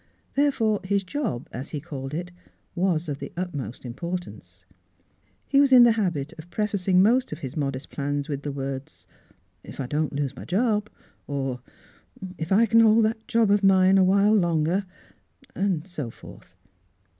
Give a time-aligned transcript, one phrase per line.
[0.33, 2.31] Therefore his" job" as he called it,
[2.73, 4.65] was of the ut most importance.
[5.47, 9.05] He was in the habit of prefacing most of his modest plans with the words"
[9.63, 10.89] If I don't lose my job,"
[11.27, 11.59] or"
[12.39, 14.87] If I c'n hold down that job of mine awhile longer,
[15.55, 16.55] I'll —"and so forth.